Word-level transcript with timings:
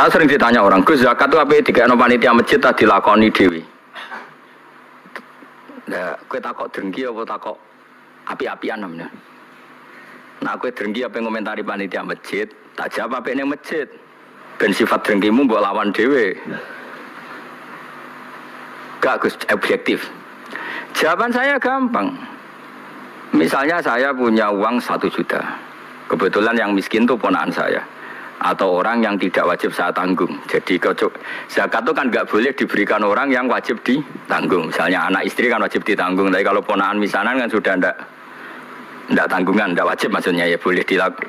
Saya 0.00 0.16
sering 0.16 0.32
ditanya 0.32 0.64
orang, 0.64 0.80
Gus 0.80 1.04
zakat 1.04 1.28
itu 1.28 1.36
apa 1.36 1.60
tiga 1.60 1.84
panitia 1.84 2.32
masjid 2.32 2.56
tadi 2.56 2.88
dilakoni 2.88 3.28
dewi. 3.28 3.60
Nah, 5.92 6.16
kue 6.24 6.40
takok 6.40 6.72
dengki 6.72 7.04
apa 7.04 7.20
takok 7.28 7.60
api-apian 8.24 8.80
namanya. 8.80 9.12
Nah, 10.40 10.56
kue 10.56 10.72
dengki 10.72 11.04
apa 11.04 11.20
yang 11.20 11.28
komentari 11.28 11.60
panitia 11.60 12.00
masjid, 12.00 12.48
tak 12.80 12.96
jawab 12.96 13.20
apa 13.20 13.28
yang 13.28 13.52
masjid. 13.52 13.84
Ben 14.56 14.72
sifat 14.72 15.04
dengkimu 15.04 15.44
buat 15.44 15.60
lawan 15.60 15.92
dewi. 15.92 16.32
Gak 19.04 19.20
Gus, 19.20 19.36
objektif. 19.52 20.08
Jawaban 20.96 21.28
saya 21.28 21.60
gampang. 21.60 22.16
Misalnya 23.36 23.84
saya 23.84 24.16
punya 24.16 24.48
uang 24.48 24.80
satu 24.80 25.12
juta. 25.12 25.44
Kebetulan 26.08 26.56
yang 26.56 26.72
miskin 26.72 27.04
tuh 27.04 27.20
ponaan 27.20 27.52
saya 27.52 27.84
atau 28.40 28.80
orang 28.80 29.04
yang 29.04 29.20
tidak 29.20 29.44
wajib 29.44 29.70
saya 29.76 29.92
tanggung. 29.92 30.32
Jadi 30.48 30.80
kocok 30.80 31.12
zakat 31.52 31.84
itu 31.84 31.92
kan 31.92 32.08
nggak 32.08 32.24
boleh 32.24 32.52
diberikan 32.56 33.04
orang 33.04 33.28
yang 33.28 33.44
wajib 33.46 33.76
ditanggung. 33.84 34.72
Misalnya 34.72 35.12
anak 35.12 35.28
istri 35.28 35.52
kan 35.52 35.60
wajib 35.60 35.84
ditanggung, 35.84 36.32
tapi 36.32 36.40
kalau 36.40 36.64
ponaan 36.64 36.96
misanan 36.96 37.36
kan 37.36 37.48
sudah 37.52 37.72
ndak 37.76 37.96
ndak 39.12 39.26
tanggungan, 39.28 39.76
ndak 39.76 39.84
wajib 39.84 40.08
maksudnya 40.08 40.48
ya 40.48 40.56
boleh 40.56 40.80
dilakukan. 40.80 41.28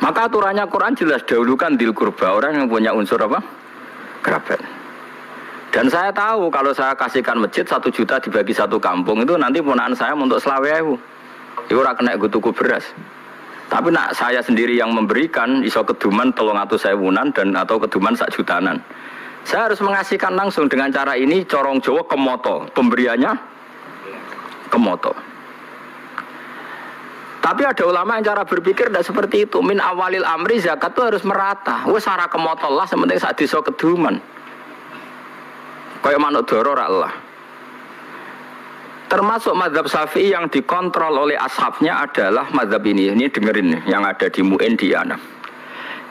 Maka 0.00 0.28
aturannya 0.28 0.64
Quran 0.68 0.92
jelas 0.92 1.24
dahulukan 1.24 1.76
dil 1.76 1.92
kurba 1.96 2.36
orang 2.36 2.60
yang 2.60 2.66
punya 2.68 2.92
unsur 2.92 3.20
apa 3.20 3.40
kerabat. 4.20 4.60
Dan 5.72 5.92
saya 5.92 6.08
tahu 6.08 6.48
kalau 6.48 6.72
saya 6.72 6.96
kasihkan 6.96 7.36
masjid 7.36 7.64
satu 7.68 7.92
juta 7.92 8.16
dibagi 8.16 8.56
satu 8.56 8.80
kampung 8.80 9.20
itu 9.20 9.36
nanti 9.36 9.60
ponaan 9.60 9.92
saya 9.92 10.16
untuk 10.16 10.40
selawehu. 10.40 10.96
Itu 11.68 11.80
ora 11.80 11.92
kena 11.92 12.16
tuku 12.16 12.48
beras. 12.54 12.84
Tapi 13.66 13.90
nak 13.90 14.14
saya 14.14 14.38
sendiri 14.38 14.78
yang 14.78 14.94
memberikan 14.94 15.66
iso 15.66 15.82
keduman 15.82 16.30
tolong 16.38 16.54
atau 16.54 16.78
sewunan 16.78 17.34
dan 17.34 17.50
atau 17.58 17.82
keduman 17.82 18.14
sak 18.14 18.30
jutanan. 18.30 18.78
Saya 19.42 19.70
harus 19.70 19.82
mengasihkan 19.82 20.34
langsung 20.34 20.70
dengan 20.70 20.90
cara 20.90 21.14
ini 21.18 21.42
corong 21.46 21.82
Jawa 21.82 22.02
ke 22.06 22.16
moto. 22.18 22.66
Pemberiannya 22.74 23.32
ke 24.70 24.78
moto. 24.78 25.12
Tapi 27.46 27.62
ada 27.62 27.86
ulama 27.86 28.18
yang 28.18 28.34
cara 28.34 28.42
berpikir 28.42 28.90
tidak 28.90 29.06
seperti 29.06 29.46
itu. 29.46 29.62
Min 29.62 29.78
awalil 29.78 30.26
amri 30.26 30.58
zakat 30.58 30.98
itu 30.98 31.02
harus 31.06 31.22
merata. 31.22 31.86
Wes 31.86 32.02
sarah 32.02 32.26
ke 32.26 32.38
moto 32.38 32.66
lah 32.74 32.90
sementing 32.90 33.22
saat 33.22 33.38
diso 33.38 33.62
keduman. 33.62 34.18
Kayak 36.02 36.22
manuk 36.22 36.46
doro 36.46 36.74
Allah. 36.74 37.25
Termasuk 39.06 39.54
madhab 39.54 39.86
syafi'i 39.86 40.34
yang 40.34 40.50
dikontrol 40.50 41.30
oleh 41.30 41.38
ashabnya 41.38 42.02
adalah 42.02 42.50
madhab 42.50 42.82
ini. 42.82 43.14
Ini 43.14 43.30
dengerin 43.30 43.66
nih, 43.78 43.82
yang 43.86 44.02
ada 44.02 44.26
di 44.26 44.42
Mu'in 44.42 44.74
di 44.74 44.90
Anam. 44.90 45.22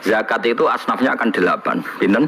Zakat 0.00 0.40
itu 0.48 0.64
asnafnya 0.64 1.12
akan 1.12 1.28
delapan. 1.28 1.84
Binten? 2.00 2.24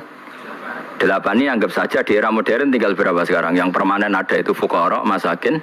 Delapan 0.98 1.34
ini 1.39 1.46
anggap 1.48 1.70
saja 1.72 2.02
di 2.02 2.19
era 2.19 2.28
modern 2.28 2.74
tinggal 2.74 2.92
berapa 2.92 3.22
sekarang? 3.22 3.55
Yang 3.55 3.70
permanen 3.70 4.12
ada 4.12 4.34
itu 4.34 4.50
fukara, 4.50 5.06
masakin, 5.06 5.62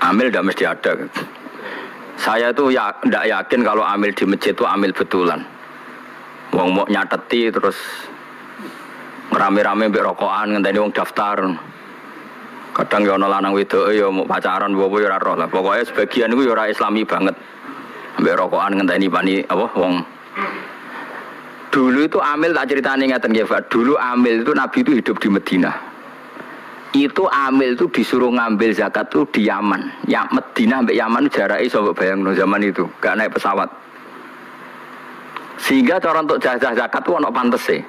amil 0.00 0.30
tidak 0.30 0.46
mesti 0.46 0.64
ada. 0.64 0.92
Saya 2.16 2.54
itu 2.54 2.72
ya 2.72 2.94
tidak 3.02 3.24
yakin 3.28 3.60
kalau 3.60 3.84
amil 3.84 4.14
di 4.14 4.24
masjid 4.24 4.54
itu 4.56 4.64
amil 4.64 4.94
betulan. 4.94 5.42
Wong 6.54 6.68
mau 6.72 6.86
nyateti 6.88 7.52
terus 7.52 7.76
rame-rame 9.34 9.92
mbek 9.92 10.06
rokokan 10.06 10.56
ngenteni 10.56 10.80
wong 10.80 10.94
daftar. 10.94 11.44
Kadang 12.76 13.08
ya 13.08 13.16
ana 13.16 13.24
lanang 13.24 13.56
wedok 13.56 13.88
ya 13.88 14.12
mau 14.12 14.28
pacaran 14.28 14.76
bobo 14.76 15.00
ya 15.00 15.08
ora 15.08 15.16
roh 15.16 15.32
lah. 15.32 15.48
Pokoke 15.48 15.80
sebagian 15.88 16.36
iku 16.36 16.44
ya 16.44 16.52
ora 16.52 16.68
islami 16.68 17.08
banget. 17.08 17.32
Mbek 18.20 18.36
rokokan 18.36 18.76
ngenteni 18.76 19.08
pani 19.08 19.40
apa 19.48 19.64
wong 19.72 20.04
Dulu 21.76 22.08
itu 22.08 22.16
Amil 22.24 22.56
tak 22.56 22.72
ceritani 22.72 23.04
ngeten 23.12 23.36
nggih, 23.36 23.44
Pak. 23.44 23.68
Dulu 23.68 24.00
Amil 24.00 24.40
itu 24.40 24.56
Nabi 24.56 24.80
itu 24.80 24.96
hidup 24.96 25.20
di 25.20 25.28
Medina. 25.28 25.76
Itu 26.96 27.28
Amil 27.28 27.76
itu 27.76 27.84
disuruh 27.92 28.32
ngambil 28.32 28.72
zakat 28.72 29.12
tuh 29.12 29.28
di 29.28 29.44
Yaman. 29.44 30.08
Ya 30.08 30.24
Medina 30.32 30.80
sampai 30.80 30.96
Yaman 30.96 31.28
jaraknya 31.28 31.68
coba 31.68 31.92
bayang 31.92 32.24
zaman 32.32 32.64
itu, 32.64 32.88
gak 33.04 33.20
naik 33.20 33.36
pesawat. 33.36 33.68
Sehingga 35.60 36.00
cara 36.00 36.24
untuk 36.24 36.40
jajah 36.40 36.72
zakat 36.72 37.04
tuh 37.04 37.20
ono 37.20 37.28
pantese. 37.28 37.84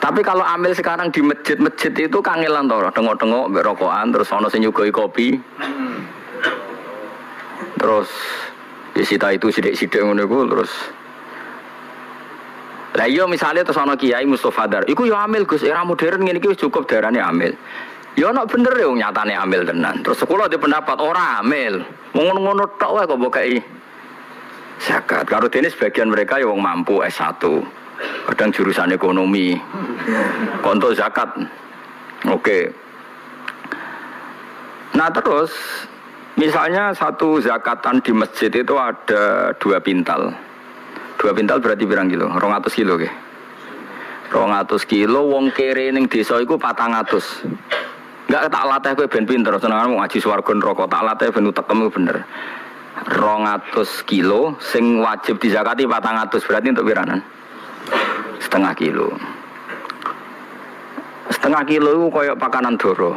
Tapi 0.00 0.24
kalau 0.24 0.40
ambil 0.40 0.72
sekarang 0.72 1.12
di 1.12 1.20
masjid-masjid 1.20 1.92
itu 2.08 2.18
kangelan 2.24 2.64
toro, 2.64 2.88
tengok-tengok 2.88 3.52
berokokan 3.52 4.08
terus 4.08 4.32
ono 4.32 4.48
sing 4.48 4.64
nyugoi 4.64 4.88
kopi. 4.88 5.36
Terus 7.76 8.08
disita 8.96 9.28
itu 9.28 9.52
sidik-sidik 9.52 10.00
ngono 10.00 10.24
iku 10.24 10.48
terus 10.48 10.72
lah 12.90 13.06
iya 13.06 13.22
misalnya 13.22 13.62
terus 13.62 13.78
ono 13.78 13.94
kiai 13.94 14.26
Mustafa 14.26 14.66
Dar, 14.66 14.82
iku 14.90 15.06
yo 15.06 15.14
amil 15.14 15.46
Gus 15.46 15.62
era 15.62 15.86
modern 15.86 16.26
ngene 16.26 16.42
iki 16.42 16.58
cukup 16.58 16.90
darane 16.90 17.22
amil. 17.22 17.54
Ya 18.18 18.34
ono 18.34 18.42
bener 18.50 18.74
ya 18.74 18.90
nyatane 18.90 19.36
amil 19.38 19.62
tenan. 19.62 20.02
Terus 20.02 20.18
sekolah 20.18 20.50
di 20.50 20.58
pendapat 20.58 20.98
ora 20.98 21.38
amil. 21.38 21.86
Ngono-ngono 22.10 22.66
tok 22.82 22.90
wae 22.98 23.06
kok 23.06 23.20
mbok 23.22 23.38
zakat. 24.82 25.24
Karo 25.30 25.46
sebagian 25.46 26.10
mereka 26.10 26.42
ya 26.42 26.50
wong 26.50 26.58
mampu 26.58 26.98
S1 27.06 27.38
kadang 28.32 28.50
jurusan 28.54 28.92
ekonomi. 28.94 29.56
Konto 30.60 30.92
zakat. 30.92 31.28
Oke. 32.28 32.70
Nah 34.94 35.08
terus 35.08 35.52
misalnya 36.36 36.92
satu 36.92 37.40
zakatan 37.40 38.02
di 38.04 38.12
masjid 38.12 38.50
itu 38.52 38.74
ada 38.76 39.54
dua 39.56 39.80
pintal. 39.80 40.32
Dua 41.20 41.32
pintal 41.36 41.60
berarti 41.60 41.84
berang 41.84 42.08
kilo? 42.08 42.32
Rongatus 42.32 42.74
kilo 42.76 42.96
ke 42.96 43.08
rongatus 44.30 44.86
kilo 44.86 45.26
wong 45.26 45.50
kere 45.50 45.90
ning 45.90 46.06
desa 46.06 46.38
iku 46.38 46.54
patang 46.54 46.94
atus. 46.94 47.42
Enggak 48.30 48.46
tak 48.46 48.62
latih 48.62 48.92
kowe 48.94 49.10
ben 49.10 49.26
pinter 49.26 49.58
senengan 49.58 49.90
ngaji 49.98 50.18
swarga 50.22 50.52
neraka. 50.54 50.86
Tak 50.86 51.02
latih 51.02 51.28
ben 51.34 51.50
utekem 51.50 51.78
bener. 51.90 52.16
Rongatus 53.10 54.06
kilo 54.06 54.54
sing 54.62 55.02
wajib 55.02 55.42
dizakati 55.42 55.82
patang 55.90 56.14
atus. 56.14 56.46
Berarti 56.46 56.70
untuk 56.70 56.86
piranan 56.86 57.18
setengah 58.40 58.72
kilo 58.74 59.08
setengah 61.30 61.62
kilo 61.68 61.88
itu 61.94 62.06
kayak 62.10 62.36
pakanan 62.40 62.74
doro 62.74 63.14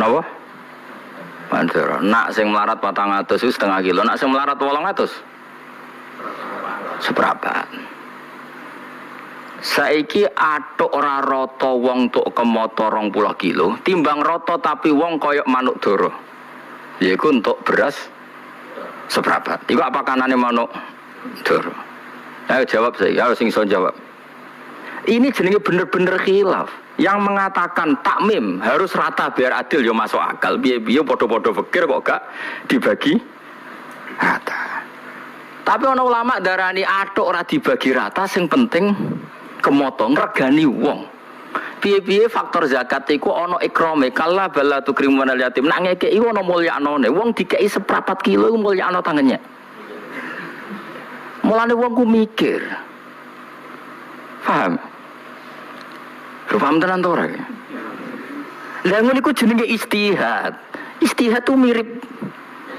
Napa? 0.00 0.24
Mandoro. 1.52 2.00
Nak 2.00 2.32
sing 2.32 2.48
melarat 2.48 2.80
patang 2.80 3.12
atus 3.12 3.44
itu 3.44 3.52
setengah 3.52 3.84
kilo, 3.84 4.00
nak 4.00 4.16
sing 4.16 4.32
melarat 4.32 4.56
wolong 4.56 4.86
atus 4.88 5.12
seberapa? 7.04 7.68
Saiki 9.60 10.24
atuk 10.24 10.88
ora 10.88 11.20
roto 11.20 11.76
wong 11.76 12.08
tuk 12.08 12.32
kemoto 12.32 12.88
rong 12.88 13.12
puluh 13.12 13.36
kilo, 13.36 13.76
timbang 13.84 14.24
roto 14.24 14.56
tapi 14.56 14.88
wong 14.88 15.20
koyok 15.20 15.44
manuk 15.44 15.76
doro. 15.84 16.08
Yaiku 16.96 17.28
untuk 17.28 17.60
beras 17.60 18.08
seberapa? 19.12 19.60
Tiba 19.68 19.92
apa 19.92 20.00
kanane 20.00 20.36
manuk 20.38 20.72
doro? 21.44 21.89
Ayo 22.50 22.66
jawab 22.66 22.98
saya, 22.98 23.30
ayo 23.30 23.34
sing 23.38 23.46
jawab. 23.54 23.94
Ini 25.06 25.30
jenenge 25.30 25.62
bener-bener 25.62 26.18
khilaf. 26.20 26.68
Yang 27.00 27.18
mengatakan 27.24 27.96
takmim 28.04 28.60
harus 28.60 28.92
rata 28.92 29.32
biar 29.32 29.56
adil 29.56 29.80
yo 29.80 29.96
masuk 29.96 30.20
akal. 30.20 30.60
Biar-biar 30.60 31.00
podo-podo 31.00 31.56
fikir 31.56 31.88
kok 31.88 32.02
gak 32.04 32.20
dibagi 32.68 33.16
rata. 34.20 34.84
Tapi 35.64 35.84
orang 35.88 36.04
ulama 36.04 36.34
darani 36.44 36.84
atok 36.84 37.24
ora 37.24 37.40
dibagi 37.40 37.96
rata, 37.96 38.28
sing 38.28 38.44
penting 38.50 38.92
kemotong 39.64 40.12
regani 40.12 40.68
wong. 40.68 41.08
Piye-piye 41.80 42.28
faktor 42.28 42.68
zakat 42.68 43.08
iku 43.08 43.32
ana 43.32 43.56
ikrame 43.64 44.12
kala 44.12 44.52
bala 44.52 44.84
tukrimun 44.84 45.32
al 45.32 45.40
yatim. 45.40 45.64
Nak 45.64 45.80
ngekeki 45.80 46.20
ana 46.20 46.44
mulyanone. 46.44 47.08
Wong 47.08 47.32
dikeki 47.32 47.64
seprapat 47.64 48.20
kilo 48.20 48.52
iku 48.52 48.58
mulyakno 48.60 49.00
tangannya. 49.00 49.40
Mulane 51.50 51.74
wong 51.74 51.92
ku 51.98 52.06
mikir. 52.06 52.62
Paham? 54.46 54.78
Paham 56.46 56.78
tenan 56.78 57.02
to 57.02 57.10
ora? 57.10 57.26
Lah 58.86 58.98
ngono 59.02 59.18
iku 59.18 59.34
jenenge 59.34 59.66
istihad. 59.66 60.54
Istihad 61.02 61.42
tuh 61.42 61.58
mirip 61.58 62.06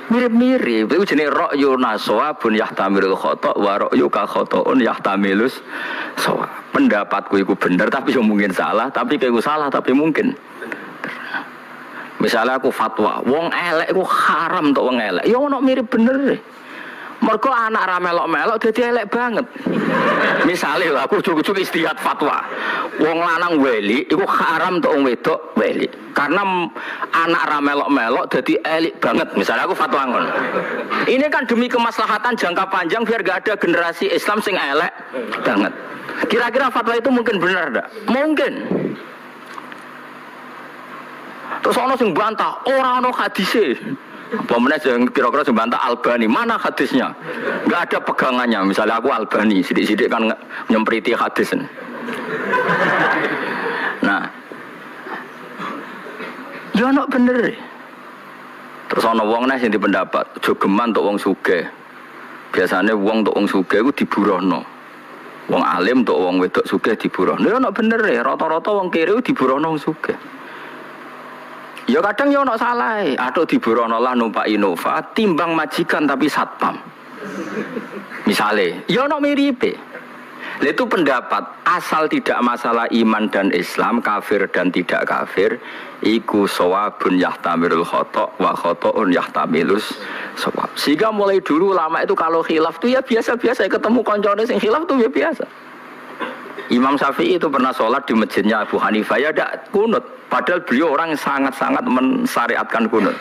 mirip-mirip. 0.07 0.87
Itu 0.87 1.03
jenenge 1.03 1.35
ra'yu 1.35 1.75
naswabun 1.75 2.55
yahtamilul 2.55 3.19
khata 3.19 3.59
wa 3.59 3.75
ra'yu 3.75 4.07
ka 4.07 4.23
khata'un 4.23 4.79
yahtamilus 4.79 5.59
sawa. 6.15 6.47
Pendapatku 6.71 7.43
iku 7.43 7.51
bener 7.59 7.91
tapi 7.91 8.15
yang 8.15 8.23
mungkin 8.23 8.55
salah, 8.55 8.87
tapi 8.87 9.19
kayak 9.19 9.35
salah 9.43 9.67
tapi 9.67 9.91
mungkin. 9.91 10.31
Misalnya 12.23 12.55
aku 12.55 12.71
fatwa, 12.71 13.19
wong 13.27 13.51
elek 13.51 13.91
iku 13.91 14.07
haram 14.07 14.71
untuk 14.71 14.87
wong 14.87 15.03
elek. 15.03 15.27
Ya 15.27 15.35
ono 15.35 15.59
mirip 15.59 15.91
bener 15.91 16.15
deh. 16.15 16.41
Mergo 17.21 17.53
anak 17.53 17.85
ra 17.85 17.97
melok-melok 18.01 18.57
dadi 18.57 18.81
elek 18.81 19.05
banget. 19.13 19.45
Misalnya 20.49 21.05
aku 21.05 21.21
cukup-cukup 21.21 21.61
istihad 21.61 21.93
fatwa. 22.01 22.41
Wong 22.97 23.21
lanang 23.21 23.61
weli 23.61 24.09
iku 24.09 24.25
haram 24.25 24.81
untuk 24.81 24.97
wong 24.97 25.05
wedok 25.05 25.53
weli. 25.53 25.85
Karena 26.17 26.41
anak 27.13 27.43
ra 27.45 27.61
melok-melok 27.61 28.25
dadi 28.25 28.57
elek 28.65 28.97
banget. 28.97 29.29
Misalnya 29.37 29.69
aku 29.69 29.77
fatwa 29.77 30.01
ngono. 30.09 30.31
Ini 31.05 31.29
kan 31.29 31.45
demi 31.45 31.69
kemaslahatan 31.69 32.33
jangka 32.33 32.65
panjang 32.73 33.05
biar 33.05 33.21
gak 33.21 33.45
ada 33.45 33.53
generasi 33.53 34.09
Islam 34.09 34.41
sing 34.41 34.57
elek 34.57 34.89
banget. 35.45 35.73
Kira-kira 36.25 36.73
fatwa 36.73 36.97
itu 36.97 37.09
mungkin 37.13 37.37
benar 37.37 37.69
enggak? 37.69 37.87
Mungkin. 38.09 38.53
Terus 41.61 41.77
ono 41.77 41.93
sing 41.93 42.17
bantah, 42.17 42.57
ora 42.65 42.97
ono 42.97 43.13
hadise. 43.13 43.77
Meneh 44.31 44.79
yang 44.87 45.03
kira-kira 45.11 45.43
sing 45.43 45.51
bantah 45.51 45.81
Albani, 45.83 46.23
mana 46.23 46.55
hadisnya? 46.55 47.11
Enggak 47.67 47.91
ada 47.91 47.99
pegangannya. 47.99 48.63
Misalnya 48.63 49.03
aku 49.03 49.11
Albani, 49.11 49.59
sidik-sidik 49.59 50.07
kan 50.07 50.31
nyempriti 50.71 51.11
hadis. 51.11 51.51
Nah, 53.99 54.23
ya 56.71 56.83
ono 56.87 57.03
bener. 57.11 57.51
Terus 58.87 59.03
ono 59.03 59.23
wong 59.27 59.51
nih 59.51 59.59
sing 59.59 59.75
pendapat, 59.75 60.23
jogeman 60.39 60.95
untuk 60.95 61.03
wong 61.11 61.17
suge. 61.19 61.67
Biasanya 62.55 62.95
wong 62.95 63.27
untuk 63.27 63.35
wong 63.35 63.47
suge 63.51 63.83
itu 63.83 63.91
diburono. 64.03 64.63
Wong 65.51 65.63
alim 65.63 66.07
untuk 66.07 66.19
wong 66.19 66.39
wedok 66.39 66.63
suge 66.63 66.95
diburono. 66.95 67.43
Ya 67.43 67.59
ono 67.59 67.71
bener 67.75 67.99
ya, 68.07 68.23
rata-rata 68.23 68.71
wong 68.71 68.87
kiri 68.95 69.19
diburono 69.19 69.75
wong 69.75 69.79
suge. 69.79 70.15
Ya 71.91 71.99
kadang 71.99 72.31
ya 72.31 72.39
ono 72.47 72.55
salah. 72.55 73.03
Aduh 73.03 73.43
diburono 73.43 73.99
lah 73.99 74.15
numpak 74.15 74.47
Innova, 74.47 75.03
timbang 75.11 75.51
majikan 75.51 76.07
tapi 76.07 76.31
satpam. 76.31 76.79
Misalnya, 78.29 78.79
ya 78.87 79.11
ono 79.11 79.19
miripe. 79.19 79.75
Itu 80.63 80.85
pendapat 80.85 81.41
asal 81.67 82.05
tidak 82.05 82.37
masalah 82.45 82.85
iman 82.93 83.27
dan 83.27 83.49
Islam, 83.51 83.99
kafir 83.99 84.45
dan 84.53 84.69
tidak 84.69 85.09
kafir, 85.09 85.57
iku 86.05 86.45
sawabun 86.45 87.17
yahtamilul 87.17 87.83
khotok 87.83 88.29
wa 88.37 88.53
khotoun 88.53 89.09
yahtamilus 89.09 89.97
sawab. 90.37 90.69
Sehingga 90.77 91.09
mulai 91.09 91.41
dulu 91.41 91.73
lama 91.73 92.05
itu 92.05 92.13
kalau 92.13 92.45
khilaf 92.45 92.77
tuh 92.77 92.93
ya 92.93 93.01
biasa-biasa 93.01 93.67
ketemu 93.67 93.99
koncone 94.05 94.45
sing 94.45 94.61
khilaf 94.61 94.85
tuh 94.85 95.01
ya 95.01 95.09
biasa. 95.09 95.43
Imam 96.71 96.95
Syafi'i 96.95 97.35
itu 97.35 97.47
pernah 97.51 97.71
sholat 97.75 98.07
di 98.07 98.15
masjidnya 98.15 98.63
Abu 98.63 98.79
Hanifah 98.79 99.17
ya 99.19 99.29
tidak 99.31 99.67
kunut. 99.75 100.03
Padahal 100.31 100.63
beliau 100.63 100.95
orang 100.95 101.11
sangat-sangat 101.15 101.83
mensyariatkan 101.83 102.87
kunut. 102.87 103.15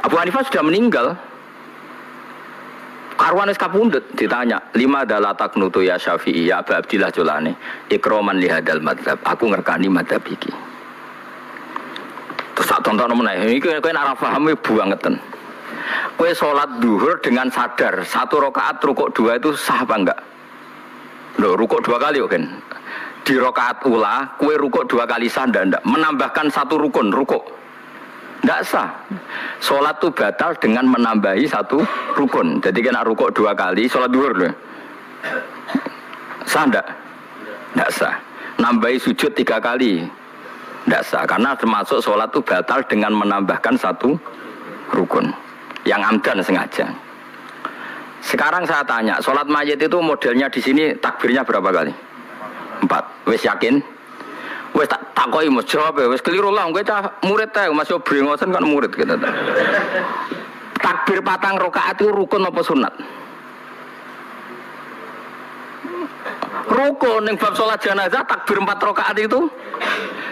Abu 0.00 0.16
Hanifah 0.16 0.42
sudah 0.46 0.64
meninggal. 0.64 1.06
Karwanis 3.20 3.60
kapundut 3.60 4.00
ditanya, 4.16 4.56
lima 4.72 5.04
adalah 5.04 5.36
taknutu 5.36 5.84
ya 5.84 6.00
Syafi'i 6.00 6.48
ya 6.48 6.64
Abu 6.64 6.72
Abdillah 6.72 7.12
Jolani 7.12 7.52
ikroman 7.92 8.40
lihadal 8.40 8.80
madhab. 8.80 9.20
Aku 9.28 9.52
ngerkani 9.52 9.92
madhab 9.92 10.24
iki. 10.24 10.48
Terus 12.56 12.64
tak 12.64 12.80
tonton 12.80 13.12
mana 13.12 13.36
ini 13.36 13.60
kau 13.60 13.72
nak 13.72 14.16
paham 14.16 14.48
buangeten. 14.64 15.20
Kue 16.16 16.32
sholat 16.32 16.80
duhur 16.80 17.20
dengan 17.20 17.48
sadar 17.52 18.04
satu 18.04 18.40
rakaat 18.40 18.80
rukuk 18.84 19.12
dua 19.12 19.36
itu 19.40 19.52
sah 19.56 19.84
apa 19.84 19.94
enggak? 19.96 20.20
Loh, 21.38 21.54
rukuk 21.54 21.84
dua 21.86 22.02
kali 22.02 22.18
kan? 22.26 22.42
Di 23.22 23.36
rokaat 23.36 23.84
ula, 23.86 24.34
kue 24.40 24.56
rukuk 24.56 24.88
dua 24.90 25.06
kali 25.06 25.30
sanda 25.30 25.62
ndak 25.62 25.84
menambahkan 25.86 26.50
satu 26.50 26.80
rukun 26.80 27.12
rukuk. 27.12 27.44
Ndak 28.40 28.60
sah. 28.64 28.88
Sholat 29.60 30.00
tuh 30.00 30.08
batal 30.10 30.56
dengan 30.56 30.88
menambahi 30.88 31.44
satu 31.44 31.84
rukun. 32.16 32.64
Jadi 32.64 32.80
kena 32.80 33.04
rukuk 33.04 33.36
dua 33.36 33.52
kali, 33.52 33.84
sholat 33.84 34.08
duhur 34.08 34.32
loh. 34.32 34.52
Sah 36.48 36.64
ndak? 36.64 36.86
Ndak 37.76 37.90
sah. 37.92 38.16
Nambahi 38.56 38.96
sujud 38.96 39.36
tiga 39.36 39.60
kali. 39.60 40.08
Ndak 40.88 41.04
sah. 41.04 41.28
Karena 41.28 41.52
termasuk 41.52 42.00
sholat 42.00 42.32
tuh 42.32 42.40
batal 42.40 42.80
dengan 42.88 43.12
menambahkan 43.12 43.76
satu 43.76 44.16
rukun. 44.96 45.28
Yang 45.84 46.00
amdan 46.08 46.38
sengaja. 46.40 46.86
Sekarang 48.30 48.62
saya 48.62 48.86
tanya, 48.86 49.18
sholat 49.18 49.50
mayit 49.50 49.82
itu 49.82 49.98
modelnya 49.98 50.46
di 50.46 50.62
sini 50.62 50.94
takbirnya 51.02 51.42
berapa 51.42 51.66
kali? 51.66 51.90
Empat. 52.86 53.26
Wes 53.26 53.42
yakin? 53.42 53.82
Wes 54.70 54.86
tak 54.86 55.02
takoi 55.18 55.50
mas 55.50 55.66
jawab 55.66 55.98
ya. 55.98 56.06
Wes 56.06 56.22
keliru 56.22 56.54
lah. 56.54 56.70
Gue 56.70 56.86
cah 56.86 57.10
murid 57.26 57.50
teh 57.50 57.66
masih 57.74 57.98
beringosan 57.98 58.54
kan 58.54 58.62
murid 58.62 58.94
kita. 58.94 59.18
Gitu. 59.18 59.26
Takbir 60.78 61.18
patang 61.26 61.58
rokaat 61.58 61.98
itu 61.98 62.06
rukun 62.06 62.46
apa 62.46 62.60
sunat? 62.62 62.94
Rukun 66.70 67.26
yang 67.26 67.34
bab 67.34 67.52
sholat 67.58 67.82
jenazah 67.82 68.22
takbir 68.22 68.62
empat 68.62 68.78
rokaat 68.78 69.18
itu 69.18 69.50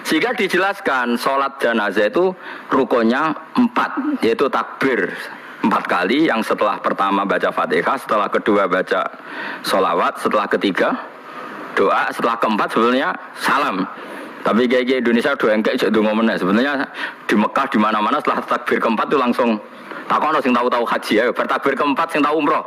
sehingga 0.07 0.33
dijelaskan 0.39 1.19
sholat 1.19 1.59
jenazah 1.59 2.07
itu 2.07 2.31
rukunnya 2.71 3.35
empat 3.59 4.23
yaitu 4.23 4.47
takbir 4.47 5.11
empat 5.59 5.85
kali 5.91 6.31
yang 6.31 6.39
setelah 6.39 6.79
pertama 6.79 7.27
baca 7.27 7.51
fatihah 7.51 7.99
setelah 7.99 8.31
kedua 8.31 8.71
baca 8.71 9.03
sholawat 9.67 10.15
setelah 10.23 10.47
ketiga 10.47 10.95
doa 11.75 12.11
setelah 12.11 12.35
keempat 12.39 12.69
sebenarnya 12.75 13.15
salam. 13.39 13.87
Tapi 14.43 14.71
kayak 14.71 15.03
Indonesia 15.03 15.35
doa 15.35 15.51
yang 15.55 15.63
kayak 15.63 15.79
jadi 15.83 15.99
ngomongnya 15.99 16.39
sebenarnya 16.39 16.73
di 17.27 17.35
Mekah 17.35 17.67
di 17.71 17.79
mana 17.79 17.99
mana 17.99 18.23
setelah 18.23 18.43
takbir 18.47 18.79
keempat 18.79 19.07
itu 19.11 19.19
langsung 19.19 19.59
tak 20.07 20.19
kono 20.23 20.39
sing 20.43 20.55
tahu 20.55 20.67
tahu 20.71 20.85
haji 20.87 21.13
ya. 21.19 21.25
Bertakbir 21.31 21.75
keempat 21.75 22.07
sing 22.11 22.23
tahu 22.23 22.39
umroh. 22.43 22.63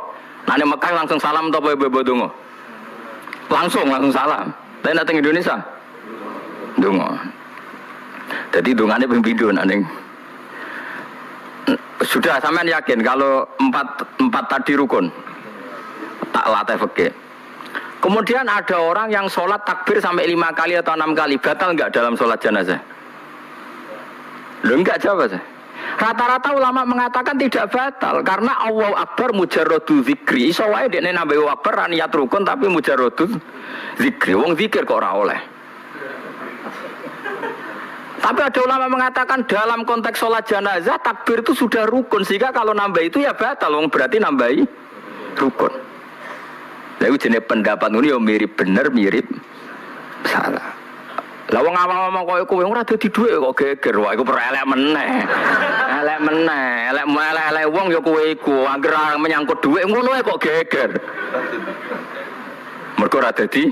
Di 0.48 0.64
Mekah 0.64 0.92
langsung 0.92 1.18
salam 1.20 1.48
atau 1.48 1.64
ibu 1.64 2.00
dungo? 2.04 2.28
Langsung 3.48 3.88
langsung 3.88 4.12
salam. 4.12 4.52
Tapi 4.82 4.96
datang 4.96 5.16
Indonesia? 5.16 5.56
Dungo. 6.76 7.08
Jadi 8.52 8.70
dungannya 8.72 9.06
pemimpin 9.08 9.56
aneh 9.60 10.01
sudah 12.02 12.42
sampean 12.42 12.68
yakin 12.68 12.98
kalau 13.00 13.46
empat 13.58 13.86
empat 14.18 14.44
tadi 14.50 14.72
rukun 14.74 15.06
tak 16.32 16.46
latih 16.48 16.78
fakir. 16.80 17.12
Kemudian 18.02 18.50
ada 18.50 18.82
orang 18.82 19.14
yang 19.14 19.30
sholat 19.30 19.62
takbir 19.62 20.02
sampai 20.02 20.26
lima 20.26 20.50
kali 20.50 20.74
atau 20.74 20.98
enam 20.98 21.14
kali 21.14 21.38
batal 21.38 21.70
nggak 21.70 21.94
dalam 21.94 22.18
sholat 22.18 22.38
jenazah? 22.42 22.82
Lo 24.66 24.74
enggak 24.74 24.98
jawab 24.98 25.30
sih. 25.30 25.42
Rata-rata 25.98 26.50
ulama 26.50 26.82
mengatakan 26.82 27.38
tidak 27.38 27.70
batal 27.70 28.26
karena 28.26 28.58
Allah 28.58 29.06
Akbar 29.06 29.30
mujarrodu 29.30 30.02
zikri. 30.02 30.50
Iso 30.50 30.66
wae 30.66 30.90
dekne 30.90 31.14
Akbar 31.14 31.86
niat 31.86 32.10
rukun 32.10 32.42
tapi 32.42 32.66
mujarrodu 32.66 33.30
zikri. 34.02 34.34
Wong 34.34 34.58
zikir 34.58 34.82
kok 34.82 34.98
ora 34.98 35.14
oleh. 35.14 35.51
Tapi 38.22 38.38
ada 38.38 38.60
ulama 38.62 38.86
mengatakan 38.86 39.42
dalam 39.50 39.82
konteks 39.82 40.22
sholat 40.22 40.46
jenazah 40.46 40.94
takbir 41.02 41.42
itu 41.42 41.58
sudah 41.58 41.90
rukun 41.90 42.22
sehingga 42.22 42.54
kalau 42.54 42.70
nambah 42.70 43.02
itu 43.02 43.18
ya 43.18 43.34
batal, 43.34 43.82
berarti 43.90 44.22
nambahi 44.22 44.62
rukun. 45.42 45.74
Lalu 47.02 47.18
jenis 47.18 47.42
pendapat 47.50 47.90
ini 47.90 48.14
yang 48.14 48.22
mirip 48.22 48.54
bener 48.54 48.86
mirip 48.94 49.26
salah. 50.22 50.70
Lah 51.50 51.60
wong 51.60 51.74
awam-awam 51.74 52.22
koyo 52.22 52.44
kowe 52.46 52.62
ora 52.62 52.86
dadi 52.86 53.10
dhuwit 53.10 53.36
kok 53.36 53.54
geger 53.58 53.98
wae 53.98 54.14
iku 54.14 54.22
elek 54.24 54.64
meneh. 54.70 55.10
Elek 56.00 56.18
meneh, 56.22 56.70
elek 56.94 57.06
elek 57.50 57.66
wong 57.74 57.86
ya 57.90 58.00
kowe 58.00 58.22
iku 58.22 58.70
anggere 58.70 59.18
menyangkut 59.18 59.58
dhuwit 59.60 59.82
ngono 59.84 60.14
kok 60.22 60.38
geger. 60.38 60.90
Mergo 63.02 63.16
ora 63.18 63.34
dadi 63.34 63.66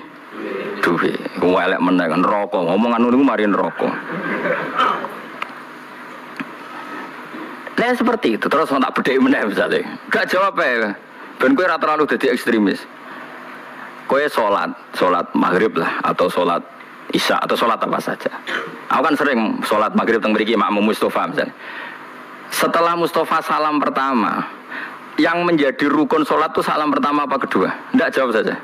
duwe. 0.80 1.12
Welek 1.40 1.80
meneh 1.80 2.06
kan 2.08 2.22
rokok. 2.22 2.62
Ngomongan 2.66 3.10
niku 3.10 3.24
mari 3.24 3.44
rokok. 3.46 3.92
Nah 7.80 7.96
seperti 7.96 8.36
itu 8.36 8.44
terus 8.44 8.68
tak 8.68 8.92
bedheki 8.92 9.20
meneh 9.24 9.40
misalnya. 9.48 9.80
Gak 10.12 10.28
jawab 10.28 10.52
ya. 10.60 10.92
Ben 11.40 11.56
kowe 11.56 11.64
ora 11.64 11.80
terlalu 11.80 12.04
dadi 12.04 12.28
ekstremis. 12.28 12.84
Kowe 14.04 14.20
sholat, 14.28 14.68
sholat 14.92 15.24
maghrib 15.32 15.72
lah 15.80 16.02
atau 16.04 16.28
sholat 16.28 16.60
isya 17.16 17.40
atau 17.40 17.56
sholat 17.56 17.80
apa 17.80 17.96
saja. 17.96 18.28
Aku 18.92 19.00
kan 19.00 19.16
sering 19.16 19.64
sholat 19.64 19.96
maghrib 19.96 20.20
teng 20.20 20.36
mriki 20.36 20.52
makmum 20.60 20.92
Mustafa 20.92 21.30
misalnya. 21.32 21.54
Setelah 22.50 22.98
Mustafa 22.98 23.40
salam 23.40 23.80
pertama, 23.80 24.44
yang 25.16 25.46
menjadi 25.48 25.88
rukun 25.88 26.26
sholat 26.26 26.52
itu 26.52 26.60
salam 26.60 26.92
pertama 26.92 27.24
apa 27.24 27.40
kedua? 27.40 27.72
Tidak 27.96 28.10
jawab 28.12 28.30
saja. 28.36 28.54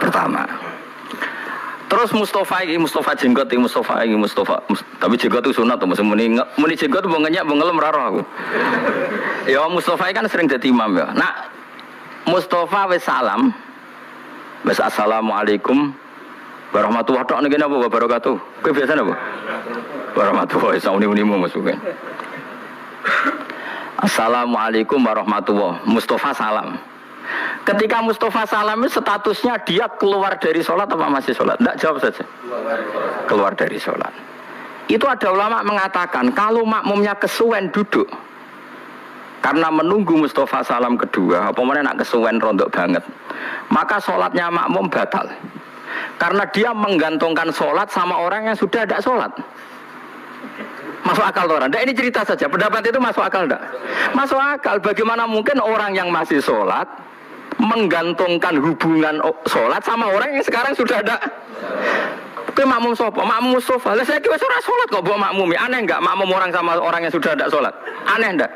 Pertama. 0.00 0.63
Terus 1.84 2.10
Mustafa 2.16 2.64
ini 2.64 2.80
Mustafa 2.80 3.12
jenggot 3.12 3.48
ini 3.52 3.60
Mustafa 3.68 4.02
ini 4.02 4.16
Mustafa. 4.16 4.56
Tapi 4.98 5.14
jenggot 5.20 5.44
itu 5.44 5.60
sunat 5.62 5.76
tuh 5.76 5.88
musim 5.88 6.08
muni 6.08 6.32
muni 6.56 6.74
jenggot 6.74 7.04
mau 7.04 7.20
ngenyak 7.20 7.44
mau 7.44 7.54
ngelem 7.60 7.76
raro 7.76 8.00
aku. 8.08 8.22
ya 9.44 9.68
Mustafa 9.68 10.08
kan 10.10 10.24
sering 10.26 10.48
jadi 10.48 10.72
imam 10.72 10.96
ya. 10.96 11.12
Nah 11.12 11.48
Mustafa 12.24 12.88
wes 12.88 13.04
salam. 13.04 13.52
Wes 14.64 14.80
assalamualaikum 14.80 15.92
warahmatullahi 16.72 17.20
wabarakatuh. 17.28 17.52
Nih 17.52 17.60
apa 17.60 17.76
wabarakatuh? 17.84 18.34
Kau 18.64 18.72
biasa 18.72 18.96
apa? 18.96 19.14
Warahmatullahi 20.16 20.80
wabarakatuh. 20.80 20.96
Uni 20.96 21.06
unimu 21.06 21.36
masukkan. 21.36 21.76
Assalamualaikum 24.00 25.04
warahmatullahi 25.04 25.84
Mustafa 25.84 26.32
salam. 26.32 26.80
Ketika 27.64 28.04
Mustafa 28.04 28.44
salam 28.44 28.84
statusnya 28.84 29.56
dia 29.64 29.88
keluar 29.96 30.36
dari 30.36 30.60
sholat 30.60 30.84
apa 30.84 31.08
masih 31.08 31.32
sholat? 31.32 31.56
Tidak 31.56 31.76
jawab 31.80 31.96
saja. 31.96 32.24
Keluar 33.24 33.56
dari 33.56 33.80
sholat. 33.80 34.12
Itu 34.84 35.08
ada 35.08 35.32
ulama 35.32 35.64
mengatakan 35.64 36.28
kalau 36.36 36.68
makmumnya 36.68 37.16
kesuwen 37.16 37.72
duduk 37.72 38.04
karena 39.40 39.72
menunggu 39.72 40.12
Mustafa 40.16 40.60
salam 40.60 41.00
kedua, 41.00 41.52
apa 41.52 41.60
mana 41.64 41.84
nak 41.84 42.04
kesuwen 42.04 42.36
rontok 42.36 42.68
banget, 42.68 43.04
maka 43.72 43.96
sholatnya 43.96 44.52
makmum 44.52 44.88
batal. 44.88 45.24
Karena 46.20 46.44
dia 46.52 46.72
menggantungkan 46.72 47.48
sholat 47.48 47.88
sama 47.88 48.16
orang 48.24 48.48
yang 48.48 48.56
sudah 48.56 48.84
ada 48.84 49.00
sholat. 49.00 49.32
Masuk 51.04 51.20
akal 51.20 51.44
orang. 51.44 51.68
Nah, 51.68 51.80
ini 51.84 51.92
cerita 51.92 52.24
saja. 52.24 52.48
Pendapat 52.48 52.88
itu 52.88 52.96
masuk 52.96 53.20
akal 53.20 53.44
enggak? 53.44 53.60
Masuk 54.16 54.40
akal. 54.40 54.80
Bagaimana 54.80 55.28
mungkin 55.28 55.60
orang 55.60 55.92
yang 55.92 56.08
masih 56.08 56.40
sholat 56.40 56.88
menggantungkan 57.58 58.58
hubungan 58.58 59.20
sholat 59.46 59.82
sama 59.84 60.10
orang 60.10 60.38
yang 60.38 60.44
sekarang 60.44 60.72
sudah 60.74 61.00
ada 61.00 61.16
Oke 62.54 62.62
makmum 62.62 62.94
sopo, 62.94 63.26
makmum 63.26 63.58
Mustafa. 63.58 63.98
Lah 63.98 64.06
saya 64.06 64.22
kira 64.22 64.38
ora 64.38 64.62
sholat 64.62 64.86
kok 64.86 65.02
bawa 65.02 65.26
makmumi. 65.26 65.58
Aneh 65.58 65.82
enggak 65.82 65.98
makmum 65.98 66.38
orang 66.38 66.54
sama 66.54 66.78
orang 66.78 67.02
yang 67.02 67.10
sudah 67.10 67.34
ada 67.34 67.50
sholat? 67.50 67.74
Aneh 68.06 68.30
enggak? 68.30 68.46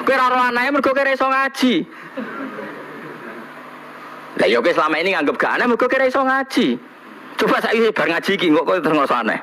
Kowe 0.00 0.16
ora 0.16 0.48
aneh 0.48 0.72
mergo 0.72 0.96
kira 0.96 1.12
iso 1.12 1.28
ngaji. 1.28 1.84
Lah 4.40 4.48
yo 4.48 4.64
ya 4.64 4.72
selama 4.72 4.96
ini 4.96 5.12
nganggep 5.12 5.36
gak 5.36 5.60
aneh 5.60 5.68
mergo 5.68 5.84
kira 5.84 6.08
iso 6.08 6.24
ngaji. 6.24 6.80
Coba 7.36 7.60
saya 7.60 7.92
bar 7.92 8.08
ngaji 8.16 8.32
iki 8.32 8.48
kok 8.48 8.64
kowe 8.64 8.80
terus 8.80 9.12
aneh. 9.12 9.40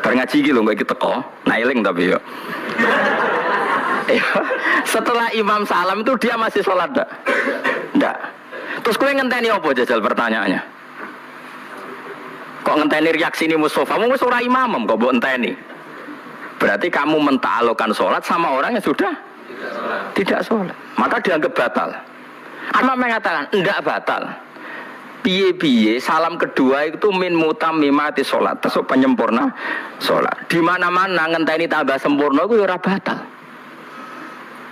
Bar 0.00 0.12
ngaji 0.16 0.36
iki 0.40 0.50
lho 0.56 0.64
kok 0.64 1.20
nailing 1.44 1.84
tapi 1.84 2.16
yo. 2.16 2.18
Setelah 4.94 5.28
imam 5.36 5.62
salam 5.68 6.02
itu 6.02 6.12
dia 6.18 6.34
masih 6.34 6.64
sholat 6.64 6.90
enggak? 6.90 7.10
Enggak. 7.94 8.16
Terus 8.80 8.96
kowe 8.96 9.12
ngenteni 9.12 9.48
apa 9.52 9.68
jajal 9.76 10.00
pertanyaannya? 10.00 10.60
Kok 12.64 12.76
ngenteni 12.76 13.08
reaksi 13.16 13.48
ini 13.48 13.56
Mustafa? 13.56 13.96
Mau 13.96 14.12
ora 14.12 14.38
imam 14.40 14.86
kok 14.86 14.96
mbok 14.96 15.12
enteni. 15.16 15.52
Berarti 16.60 16.92
kamu 16.92 17.16
mentaalokan 17.16 17.90
sholat 17.96 18.20
sama 18.20 18.52
orang 18.52 18.76
yang 18.76 18.84
sudah 18.84 19.12
tidak 20.12 20.44
sholat. 20.44 20.76
Maka 21.00 21.16
dianggap 21.24 21.52
batal. 21.56 21.88
Amma 22.76 22.94
mengatakan 22.94 23.48
enggak 23.56 23.80
batal. 23.80 24.22
Piye-piye 25.20 26.00
salam 26.00 26.40
kedua 26.40 26.88
itu 26.88 27.12
min 27.12 27.36
mutamimati 27.36 28.24
sholat. 28.24 28.60
Terus 28.60 28.84
penyempurna 28.84 29.52
sholat. 30.00 30.48
Di 30.48 30.60
mana-mana 30.60 31.28
ngenteni 31.28 31.68
tambah 31.68 31.96
sempurna 32.00 32.44
itu 32.44 32.60
ya 32.60 32.76
batal. 32.76 33.18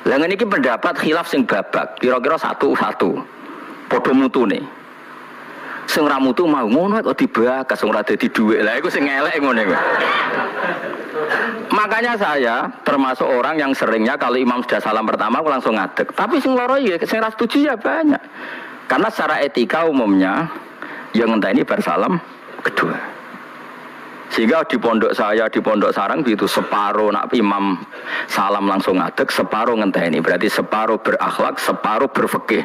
Lah 0.08 0.16
ini 0.16 0.40
pendapat 0.40 0.96
khilaf 1.04 1.28
sing 1.28 1.44
babak. 1.44 2.00
Kira-kira 2.00 2.40
satu-satu. 2.40 3.20
Podo 3.88 4.12
mutu 4.16 4.48
nih 4.48 4.78
sing 5.88 6.04
ra 6.04 6.20
mutu 6.20 6.44
mau 6.44 6.68
ngono 6.68 7.00
kok 7.00 7.16
dibakas 7.16 7.80
ora 7.82 8.04
dadi 8.04 8.28
dhuwit. 8.28 8.60
Lah 8.60 8.76
iku 8.76 8.92
sing 8.92 9.08
elek 9.08 9.40
ngono. 9.40 9.64
Makanya 11.72 12.14
saya 12.20 12.68
termasuk 12.84 13.24
orang 13.24 13.56
yang 13.56 13.72
seringnya 13.72 14.20
kalau 14.20 14.36
imam 14.36 14.60
sudah 14.62 14.84
salam 14.84 15.08
pertama 15.08 15.40
aku 15.40 15.48
langsung 15.48 15.74
ngadeg. 15.80 16.12
Tapi 16.12 16.38
sing 16.44 16.52
loro 16.52 16.76
ya 16.76 17.00
sing 17.00 17.18
ra 17.18 17.32
setuju 17.32 17.72
ya 17.72 17.74
banyak. 17.74 18.20
Karena 18.86 19.08
secara 19.08 19.40
etika 19.40 19.88
umumnya 19.88 20.48
yang 21.16 21.32
entah 21.32 21.50
ini 21.50 21.64
bersalam 21.64 22.20
kedua. 22.60 23.17
Sehingga 24.38 24.62
di 24.70 24.78
pondok 24.78 25.10
saya, 25.18 25.50
di 25.50 25.58
pondok 25.58 25.90
sarang 25.90 26.22
itu 26.22 26.46
separuh 26.46 27.10
nak 27.10 27.26
imam 27.34 27.74
salam 28.30 28.70
langsung 28.70 29.02
ngadek, 29.02 29.34
separuh 29.34 29.74
ngenteni. 29.74 30.22
Berarti 30.22 30.46
separuh 30.46 30.94
berakhlak, 31.02 31.58
separuh 31.58 32.06
berfikih. 32.06 32.62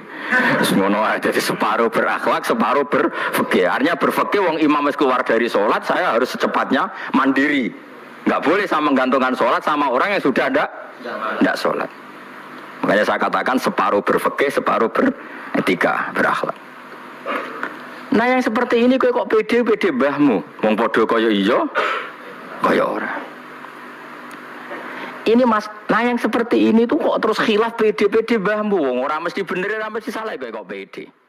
Semua 0.61 1.17
jadi 1.17 1.41
separuh 1.41 1.89
berakhlak, 1.89 2.45
separuh 2.45 2.85
berfikih. 2.85 3.65
Artinya 3.65 3.97
berfikih 3.97 4.45
wong 4.45 4.61
imam 4.61 4.85
harus 4.85 4.93
keluar 4.93 5.25
dari 5.25 5.49
sholat, 5.49 5.81
saya 5.81 6.13
harus 6.13 6.29
secepatnya 6.29 6.93
mandiri. 7.17 7.73
Nggak 8.29 8.41
boleh 8.45 8.69
sama 8.69 8.93
menggantungkan 8.93 9.33
sholat 9.33 9.65
sama 9.65 9.89
orang 9.89 10.13
yang 10.13 10.21
sudah 10.21 10.53
ada 10.53 10.69
tidak 11.41 11.57
sholat. 11.57 11.89
Makanya 12.85 13.01
saya 13.01 13.17
katakan 13.17 13.57
separuh 13.57 14.05
berfikih, 14.05 14.53
separuh 14.53 14.93
beretika, 14.93 16.13
berakhlak. 16.13 16.53
Nah 18.13 18.29
yang 18.29 18.45
seperti 18.45 18.85
ini 18.85 19.01
kok 19.01 19.25
pede 19.25 19.65
pede 19.65 19.89
bahmu, 19.89 20.45
wong 20.61 20.73
podo 20.77 21.09
kaya 21.09 21.33
iyo, 21.33 21.65
kaya 22.61 22.85
ora. 22.85 23.11
Ini 25.23 25.41
mas, 25.49 25.65
nah 25.89 26.03
yang 26.05 26.21
seperti 26.21 26.69
ini 26.69 26.85
tuh 26.85 27.01
kok 27.01 27.17
terus 27.25 27.41
khilaf 27.41 27.73
pede 27.73 28.05
pede 28.05 28.37
bahmu, 28.37 28.77
wong 28.77 29.01
ora 29.01 29.17
mesti 29.17 29.41
bener, 29.41 29.81
ora 29.81 29.89
mesti 29.89 30.13
salah 30.13 30.37
kok 30.37 30.67
pede. 30.69 31.22